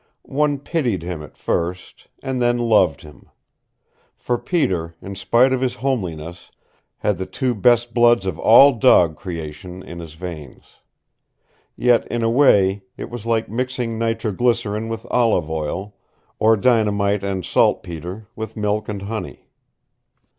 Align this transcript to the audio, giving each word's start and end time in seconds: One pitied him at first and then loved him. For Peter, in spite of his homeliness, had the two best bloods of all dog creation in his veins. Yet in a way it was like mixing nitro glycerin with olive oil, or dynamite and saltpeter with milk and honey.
One 0.23 0.57
pitied 0.57 1.03
him 1.03 1.21
at 1.21 1.37
first 1.37 2.07
and 2.23 2.41
then 2.41 2.57
loved 2.57 3.01
him. 3.03 3.29
For 4.17 4.39
Peter, 4.39 4.95
in 4.99 5.13
spite 5.13 5.53
of 5.53 5.61
his 5.61 5.75
homeliness, 5.75 6.49
had 6.97 7.19
the 7.19 7.27
two 7.27 7.53
best 7.53 7.93
bloods 7.93 8.25
of 8.25 8.39
all 8.39 8.73
dog 8.73 9.15
creation 9.15 9.83
in 9.83 9.99
his 9.99 10.15
veins. 10.15 10.79
Yet 11.75 12.07
in 12.07 12.23
a 12.23 12.31
way 12.31 12.81
it 12.97 13.11
was 13.11 13.27
like 13.27 13.47
mixing 13.47 13.99
nitro 13.99 14.31
glycerin 14.31 14.89
with 14.89 15.05
olive 15.11 15.51
oil, 15.51 15.93
or 16.39 16.57
dynamite 16.57 17.23
and 17.23 17.45
saltpeter 17.45 18.27
with 18.35 18.57
milk 18.57 18.89
and 18.89 19.03
honey. 19.03 19.49